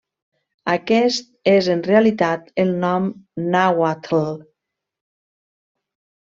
Aquest 0.71 1.27
és 1.51 1.69
en 1.73 1.83
realitat 1.87 2.49
el 2.63 2.71
nom 2.85 3.05
nàhuatl. 3.57 4.27